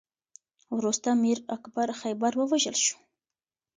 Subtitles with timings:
[0.77, 2.97] وروسته میر اکبر خیبر ووژل شو.